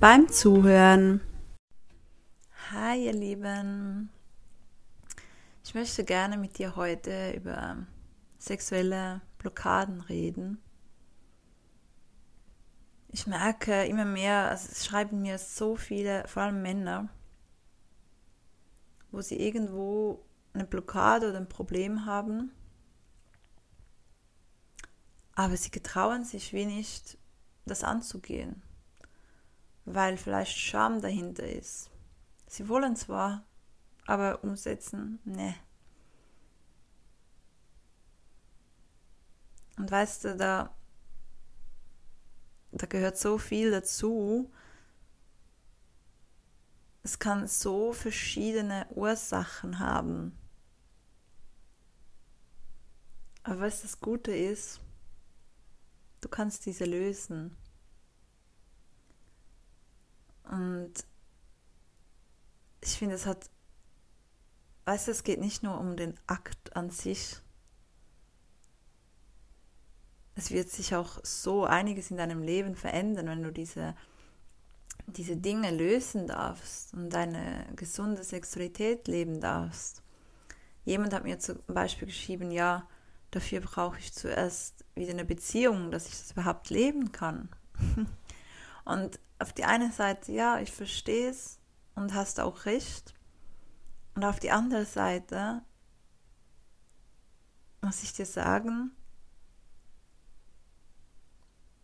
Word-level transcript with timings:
beim 0.00 0.28
Zuhören. 0.28 1.20
Hi 2.70 3.06
ihr 3.06 3.12
Lieben, 3.12 4.10
ich 5.64 5.74
möchte 5.74 6.04
gerne 6.04 6.36
mit 6.36 6.58
dir 6.58 6.76
heute 6.76 7.32
über 7.32 7.84
sexuelle 8.38 9.22
Blockaden 9.38 10.00
reden. 10.00 10.62
Ich 13.08 13.26
merke 13.26 13.86
immer 13.86 14.04
mehr, 14.04 14.48
also 14.50 14.68
es 14.70 14.86
schreiben 14.86 15.20
mir 15.20 15.36
so 15.36 15.74
viele, 15.74 16.28
vor 16.28 16.44
allem 16.44 16.62
Männer, 16.62 17.08
wo 19.10 19.20
sie 19.20 19.40
irgendwo 19.40 20.24
eine 20.52 20.64
Blockade 20.64 21.30
oder 21.30 21.38
ein 21.38 21.48
Problem 21.48 22.06
haben, 22.06 22.52
aber 25.34 25.56
sie 25.56 25.72
getrauen 25.72 26.24
sich 26.24 26.52
wie 26.52 26.66
nicht, 26.66 27.18
das 27.66 27.82
anzugehen 27.82 28.62
weil 29.94 30.16
vielleicht 30.16 30.56
Scham 30.56 31.00
dahinter 31.00 31.46
ist. 31.48 31.90
Sie 32.46 32.68
wollen 32.68 32.96
zwar, 32.96 33.44
aber 34.06 34.42
umsetzen, 34.42 35.18
ne. 35.24 35.54
Und 39.76 39.90
weißt 39.90 40.24
du, 40.24 40.36
da, 40.36 40.74
da 42.72 42.86
gehört 42.86 43.16
so 43.16 43.38
viel 43.38 43.70
dazu. 43.70 44.50
Es 47.04 47.18
kann 47.18 47.46
so 47.46 47.92
verschiedene 47.92 48.86
Ursachen 48.90 49.78
haben. 49.78 50.36
Aber 53.44 53.60
was 53.60 53.82
das 53.82 54.00
Gute 54.00 54.32
ist, 54.32 54.80
du 56.20 56.28
kannst 56.28 56.66
diese 56.66 56.84
lösen. 56.84 57.56
Und 60.50 60.92
ich 62.80 62.98
finde, 62.98 63.14
es 63.14 63.26
hat, 63.26 63.50
weißt 64.86 65.08
du, 65.08 65.10
es 65.12 65.24
geht 65.24 65.40
nicht 65.40 65.62
nur 65.62 65.78
um 65.78 65.96
den 65.96 66.14
Akt 66.26 66.74
an 66.76 66.90
sich. 66.90 67.36
Es 70.34 70.50
wird 70.50 70.70
sich 70.70 70.94
auch 70.94 71.18
so 71.24 71.64
einiges 71.64 72.10
in 72.10 72.16
deinem 72.16 72.42
Leben 72.42 72.76
verändern, 72.76 73.26
wenn 73.26 73.42
du 73.42 73.52
diese, 73.52 73.94
diese 75.06 75.36
Dinge 75.36 75.70
lösen 75.70 76.28
darfst 76.28 76.94
und 76.94 77.10
deine 77.10 77.66
gesunde 77.74 78.22
Sexualität 78.22 79.08
leben 79.08 79.40
darfst. 79.40 80.02
Jemand 80.84 81.12
hat 81.12 81.24
mir 81.24 81.38
zum 81.38 81.58
Beispiel 81.66 82.06
geschrieben, 82.06 82.50
ja, 82.50 82.88
dafür 83.30 83.60
brauche 83.60 83.98
ich 83.98 84.12
zuerst 84.14 84.84
wieder 84.94 85.10
eine 85.10 85.24
Beziehung, 85.24 85.90
dass 85.90 86.06
ich 86.06 86.12
das 86.12 86.32
überhaupt 86.32 86.70
leben 86.70 87.12
kann. 87.12 87.50
Und 88.84 89.20
auf 89.38 89.52
die 89.52 89.64
eine 89.64 89.92
Seite, 89.92 90.32
ja, 90.32 90.60
ich 90.60 90.72
verstehe 90.72 91.30
es 91.30 91.58
und 91.94 92.14
hast 92.14 92.40
auch 92.40 92.64
recht. 92.64 93.14
Und 94.14 94.24
auf 94.24 94.40
die 94.40 94.50
andere 94.50 94.84
Seite 94.84 95.62
muss 97.80 98.02
ich 98.02 98.12
dir 98.12 98.26
sagen, 98.26 98.90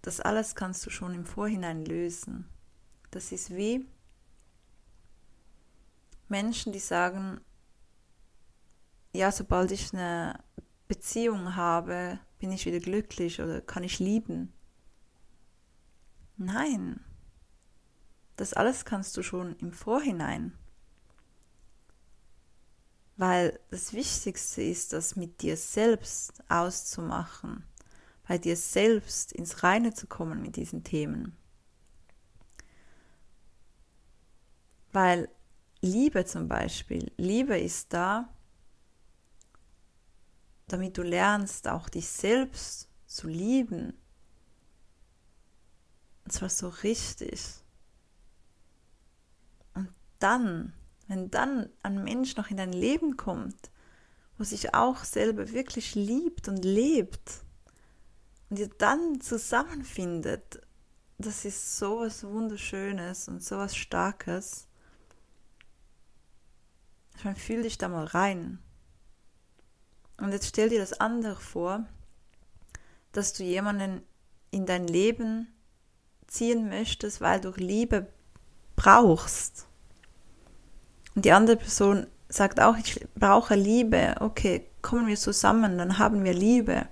das 0.00 0.20
alles 0.20 0.54
kannst 0.54 0.84
du 0.86 0.90
schon 0.90 1.14
im 1.14 1.26
Vorhinein 1.26 1.84
lösen. 1.84 2.48
Das 3.10 3.32
ist 3.32 3.50
wie 3.50 3.86
Menschen, 6.28 6.72
die 6.72 6.78
sagen, 6.78 7.40
ja, 9.14 9.30
sobald 9.30 9.70
ich 9.70 9.92
eine 9.92 10.42
Beziehung 10.88 11.54
habe, 11.54 12.18
bin 12.38 12.50
ich 12.50 12.64
wieder 12.64 12.80
glücklich 12.80 13.40
oder 13.40 13.60
kann 13.60 13.84
ich 13.84 13.98
lieben. 13.98 14.52
Nein, 16.38 17.04
das 18.36 18.54
alles 18.54 18.84
kannst 18.84 19.16
du 19.16 19.22
schon 19.22 19.56
im 19.56 19.72
Vorhinein. 19.72 20.56
Weil 23.16 23.60
das 23.70 23.92
Wichtigste 23.92 24.62
ist, 24.62 24.92
das 24.92 25.16
mit 25.16 25.42
dir 25.42 25.56
selbst 25.56 26.42
auszumachen, 26.48 27.64
bei 28.26 28.38
dir 28.38 28.56
selbst 28.56 29.32
ins 29.32 29.62
Reine 29.62 29.92
zu 29.92 30.06
kommen 30.06 30.40
mit 30.42 30.56
diesen 30.56 30.82
Themen. 30.82 31.36
Weil 34.92 35.28
Liebe 35.80 36.24
zum 36.24 36.48
Beispiel, 36.48 37.12
Liebe 37.16 37.58
ist 37.58 37.92
da, 37.92 38.28
damit 40.68 40.96
du 40.96 41.02
lernst, 41.02 41.68
auch 41.68 41.88
dich 41.88 42.08
selbst 42.08 42.88
zu 43.06 43.28
lieben 43.28 43.94
und 46.24 46.32
zwar 46.32 46.48
so 46.48 46.68
richtig. 46.68 47.61
Dann, 50.22 50.72
wenn 51.08 51.30
dann 51.30 51.68
ein 51.82 52.04
Mensch 52.04 52.36
noch 52.36 52.50
in 52.50 52.56
dein 52.56 52.72
Leben 52.72 53.16
kommt, 53.16 53.70
wo 54.38 54.44
sich 54.44 54.74
auch 54.74 55.04
selber 55.04 55.50
wirklich 55.50 55.94
liebt 55.94 56.46
und 56.46 56.64
lebt 56.64 57.42
und 58.48 58.58
ihr 58.58 58.68
dann 58.68 59.20
zusammenfindet, 59.20 60.60
das 61.18 61.44
ist 61.44 61.76
so 61.76 62.00
was 62.00 62.24
Wunderschönes 62.24 63.28
und 63.28 63.42
so 63.42 63.58
was 63.58 63.76
Starkes. 63.76 64.68
Ich 67.16 67.24
meine, 67.24 67.36
fühl 67.36 67.62
dich 67.62 67.78
da 67.78 67.88
mal 67.88 68.04
rein. 68.04 68.58
Und 70.18 70.32
jetzt 70.32 70.48
stell 70.48 70.68
dir 70.68 70.78
das 70.78 71.00
andere 71.00 71.40
vor, 71.40 71.84
dass 73.12 73.32
du 73.32 73.42
jemanden 73.42 74.02
in 74.50 74.66
dein 74.66 74.86
Leben 74.86 75.52
ziehen 76.26 76.68
möchtest, 76.68 77.20
weil 77.20 77.40
du 77.40 77.50
Liebe 77.50 78.06
brauchst. 78.76 79.66
Und 81.14 81.24
die 81.24 81.32
andere 81.32 81.56
Person 81.56 82.06
sagt 82.28 82.60
auch, 82.60 82.76
ich 82.76 83.06
brauche 83.14 83.54
Liebe. 83.54 84.14
Okay, 84.20 84.66
kommen 84.80 85.06
wir 85.06 85.16
zusammen, 85.16 85.78
dann 85.78 85.98
haben 85.98 86.24
wir 86.24 86.34
Liebe. 86.34 86.86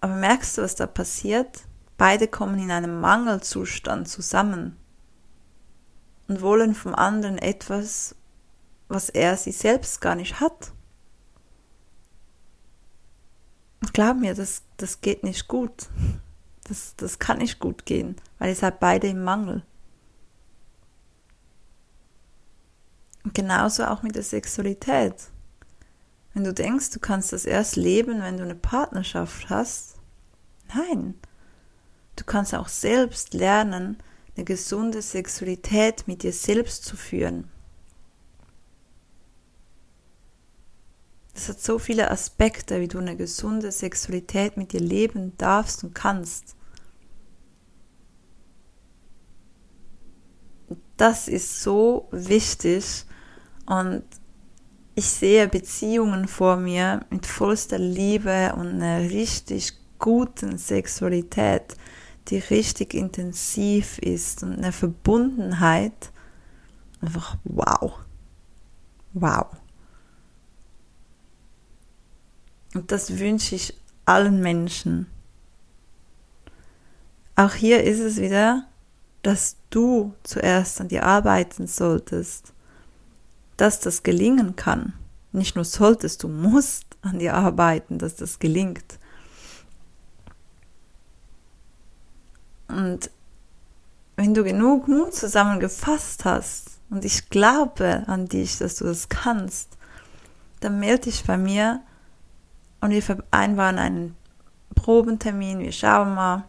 Aber 0.00 0.14
merkst 0.14 0.58
du, 0.58 0.62
was 0.62 0.74
da 0.74 0.86
passiert? 0.86 1.62
Beide 1.96 2.26
kommen 2.26 2.58
in 2.58 2.70
einem 2.70 3.00
Mangelzustand 3.00 4.08
zusammen 4.08 4.76
und 6.26 6.40
wollen 6.40 6.74
vom 6.74 6.94
anderen 6.94 7.38
etwas, 7.38 8.16
was 8.88 9.08
er 9.08 9.36
sie 9.36 9.52
selbst 9.52 10.00
gar 10.00 10.14
nicht 10.14 10.40
hat. 10.40 10.72
Und 13.80 13.94
glaub 13.94 14.16
mir, 14.16 14.34
das, 14.34 14.62
das 14.76 15.00
geht 15.00 15.22
nicht 15.22 15.48
gut. 15.48 15.88
Das, 16.64 16.94
das 16.96 17.18
kann 17.18 17.38
nicht 17.38 17.58
gut 17.58 17.86
gehen, 17.86 18.16
weil 18.38 18.50
ihr 18.50 18.56
seid 18.56 18.80
beide 18.80 19.08
im 19.08 19.24
Mangel. 19.24 19.62
Und 23.24 23.34
genauso 23.34 23.84
auch 23.84 24.02
mit 24.02 24.14
der 24.14 24.22
Sexualität. 24.22 25.14
Wenn 26.34 26.44
du 26.44 26.52
denkst, 26.52 26.90
du 26.90 26.98
kannst 26.98 27.32
das 27.32 27.44
erst 27.44 27.76
leben, 27.76 28.22
wenn 28.22 28.36
du 28.36 28.42
eine 28.42 28.54
Partnerschaft 28.54 29.50
hast, 29.50 29.96
nein. 30.74 31.14
Du 32.16 32.24
kannst 32.24 32.54
auch 32.54 32.68
selbst 32.68 33.34
lernen, 33.34 33.98
eine 34.36 34.44
gesunde 34.44 35.02
Sexualität 35.02 36.08
mit 36.08 36.22
dir 36.22 36.32
selbst 36.32 36.84
zu 36.84 36.96
führen. 36.96 37.48
Das 41.34 41.48
hat 41.48 41.60
so 41.60 41.78
viele 41.78 42.10
Aspekte, 42.10 42.80
wie 42.80 42.88
du 42.88 42.98
eine 42.98 43.16
gesunde 43.16 43.72
Sexualität 43.72 44.56
mit 44.56 44.72
dir 44.72 44.80
leben 44.80 45.36
darfst 45.38 45.82
und 45.82 45.94
kannst. 45.94 46.56
Das 50.96 51.28
ist 51.28 51.62
so 51.62 52.08
wichtig 52.10 53.06
und 53.72 54.04
ich 54.94 55.08
sehe 55.08 55.48
Beziehungen 55.48 56.28
vor 56.28 56.56
mir 56.56 57.06
mit 57.08 57.24
vollster 57.24 57.78
Liebe 57.78 58.54
und 58.54 58.68
einer 58.68 59.00
richtig 59.00 59.72
guten 59.98 60.58
Sexualität, 60.58 61.76
die 62.28 62.38
richtig 62.38 62.92
intensiv 62.92 63.98
ist 63.98 64.42
und 64.42 64.58
eine 64.58 64.72
Verbundenheit. 64.72 66.12
Einfach 67.00 67.38
wow. 67.44 67.94
Wow. 69.14 69.46
Und 72.74 72.92
das 72.92 73.18
wünsche 73.18 73.54
ich 73.54 73.74
allen 74.04 74.40
Menschen. 74.40 75.06
Auch 77.36 77.54
hier 77.54 77.82
ist 77.84 78.00
es 78.00 78.20
wieder, 78.20 78.66
dass 79.22 79.56
du 79.70 80.14
zuerst 80.24 80.80
an 80.82 80.88
dir 80.88 81.04
arbeiten 81.04 81.66
solltest, 81.66 82.52
dass 83.56 83.80
das 83.80 84.02
gelingen 84.02 84.56
kann. 84.56 84.94
Nicht 85.32 85.56
nur 85.56 85.64
solltest, 85.64 86.22
du 86.22 86.28
musst 86.28 86.84
an 87.00 87.18
dir 87.18 87.34
arbeiten, 87.34 87.98
dass 87.98 88.16
das 88.16 88.38
gelingt. 88.38 88.98
Und 92.68 93.10
wenn 94.16 94.34
du 94.34 94.44
genug 94.44 94.88
Mut 94.88 95.14
zusammengefasst 95.14 96.24
hast, 96.24 96.72
und 96.90 97.06
ich 97.06 97.30
glaube 97.30 98.04
an 98.06 98.26
dich, 98.26 98.58
dass 98.58 98.76
du 98.76 98.84
das 98.84 99.08
kannst, 99.08 99.78
dann 100.60 100.78
melde 100.78 101.04
dich 101.04 101.24
bei 101.24 101.38
mir 101.38 101.80
und 102.82 102.90
wir 102.90 103.02
vereinbaren 103.02 103.78
einen 103.78 104.16
Probentermin. 104.74 105.60
Wir 105.60 105.72
schauen 105.72 106.14
mal, 106.14 106.44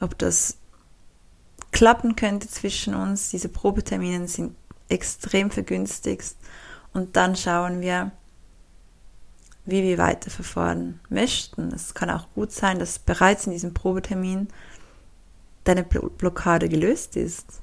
ob 0.00 0.18
das 0.18 0.56
klappen 1.70 2.16
könnte 2.16 2.48
zwischen 2.48 2.94
uns. 2.94 3.30
Diese 3.30 3.48
Probetermine 3.48 4.26
sind 4.26 4.56
extrem 4.92 5.50
vergünstigt 5.50 6.36
und 6.92 7.16
dann 7.16 7.36
schauen 7.36 7.80
wir, 7.80 8.12
wie 9.64 9.82
wir 9.82 9.98
weiterverfahren 9.98 11.00
möchten. 11.08 11.72
Es 11.72 11.94
kann 11.94 12.10
auch 12.10 12.26
gut 12.34 12.52
sein, 12.52 12.78
dass 12.78 12.98
bereits 12.98 13.46
in 13.46 13.52
diesem 13.52 13.74
Probetermin 13.74 14.48
deine 15.64 15.84
Blockade 15.84 16.68
gelöst 16.68 17.16
ist. 17.16 17.60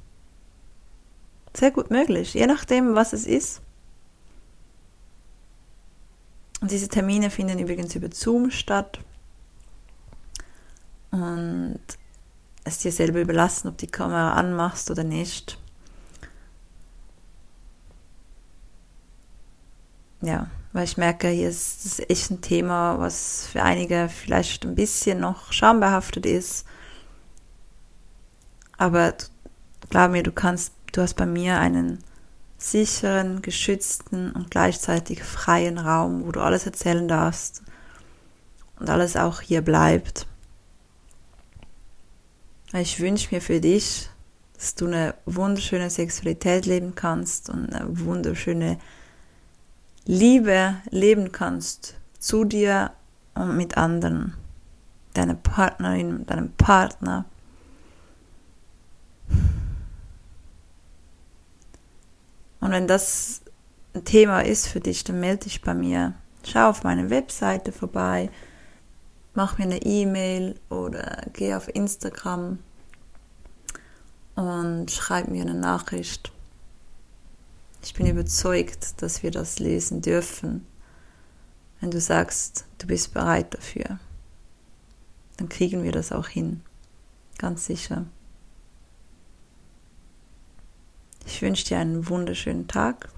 Sehr 1.53 1.71
gut 1.71 1.91
möglich, 1.91 2.33
je 2.33 2.47
nachdem, 2.47 2.95
was 2.95 3.13
es 3.13 3.25
ist. 3.25 3.61
Und 6.61 6.71
diese 6.71 6.89
Termine 6.89 7.29
finden 7.29 7.59
übrigens 7.59 7.95
über 7.95 8.09
Zoom 8.11 8.51
statt. 8.51 8.99
Und 11.11 11.79
es 12.63 12.79
dir 12.79 12.91
selber 12.91 13.21
überlassen, 13.21 13.67
ob 13.67 13.77
die 13.77 13.87
Kamera 13.87 14.33
anmachst 14.33 14.91
oder 14.91 15.03
nicht. 15.03 15.59
Ja, 20.21 20.48
weil 20.74 20.83
ich 20.83 20.98
merke, 20.98 21.30
hier 21.30 21.50
ist 21.50 21.86
das 21.86 22.00
echt 22.10 22.30
ein 22.31 22.42
Thema, 22.42 23.00
was 23.00 23.48
für 23.48 23.63
einige 23.63 24.10
vielleicht 24.10 24.66
ein 24.66 24.75
bisschen 24.75 25.19
noch 25.19 25.51
schambehaftet 25.51 26.25
ist. 26.25 26.66
Aber 28.77 29.13
glaub 29.89 30.12
mir, 30.12 30.24
du 30.24 30.31
kannst, 30.31 30.74
du 30.92 31.01
hast 31.01 31.16
bei 31.16 31.25
mir 31.25 31.60
einen 31.60 32.00
sicheren, 32.57 33.42
geschützten 33.42 34.31
und 34.31 34.51
gleichzeitig 34.51 35.24
freien 35.24 35.77
Raum, 35.77 36.25
wo 36.25 36.31
du 36.31 36.42
alles 36.42 36.65
erzählen 36.65 37.07
darfst 37.07 37.63
und 38.80 38.89
alles 38.89 39.15
auch 39.15 39.42
hier 39.42 39.62
bleibt. 39.62 40.27
Ich 42.74 43.00
wünsche 43.00 43.33
mir 43.33 43.42
für 43.42 43.60
dich, 43.60 44.10
dass 44.54 44.75
du 44.75 44.88
eine 44.88 45.15
wunderschöne 45.25 45.89
Sexualität 45.89 46.65
leben 46.65 46.94
kannst 46.94 47.50
und 47.50 47.74
eine 47.74 48.00
wunderschöne 48.00 48.77
Liebe 50.11 50.73
leben 50.89 51.31
kannst 51.31 51.94
zu 52.17 52.44
dir 52.44 52.94
und 53.35 53.56
mit 53.56 53.77
anderen, 53.77 54.33
deiner 55.13 55.35
Partnerin, 55.35 56.25
deinem 56.25 56.51
Partner. 56.53 57.25
Und 62.59 62.71
wenn 62.71 62.88
das 62.88 63.44
ein 63.94 64.03
Thema 64.03 64.39
ist 64.39 64.67
für 64.67 64.79
dich, 64.79 65.03
dann 65.03 65.19
melde 65.19 65.44
dich 65.44 65.61
bei 65.61 65.75
mir. 65.75 66.15
Schau 66.44 66.69
auf 66.69 66.83
meine 66.83 67.12
Webseite 67.12 67.71
vorbei, 67.71 68.31
mach 69.35 69.59
mir 69.59 69.65
eine 69.65 69.83
E-Mail 69.83 70.59
oder 70.71 71.21
geh 71.33 71.53
auf 71.53 71.67
Instagram 71.75 72.57
und 74.33 74.89
schreib 74.89 75.27
mir 75.27 75.44
eine 75.44 75.53
Nachricht. 75.53 76.31
Ich 77.81 77.93
bin 77.93 78.07
überzeugt, 78.07 79.01
dass 79.01 79.23
wir 79.23 79.31
das 79.31 79.59
lesen 79.59 80.01
dürfen. 80.01 80.65
Wenn 81.79 81.91
du 81.91 82.01
sagst, 82.01 82.65
du 82.77 82.87
bist 82.87 83.13
bereit 83.13 83.53
dafür, 83.53 83.99
dann 85.37 85.47
kriegen 85.47 85.83
wir 85.83 85.91
das 85.91 86.11
auch 86.11 86.27
hin. 86.27 86.61
Ganz 87.37 87.65
sicher. 87.65 88.05
Ich 91.25 91.41
wünsche 91.41 91.65
dir 91.65 91.79
einen 91.79 92.09
wunderschönen 92.09 92.67
Tag, 92.67 93.09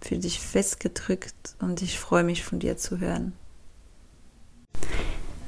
fühle 0.00 0.22
dich 0.22 0.40
festgedrückt 0.40 1.54
und 1.60 1.82
ich 1.82 1.98
freue 1.98 2.24
mich 2.24 2.42
von 2.42 2.58
dir 2.58 2.76
zu 2.76 2.98
hören. 2.98 3.34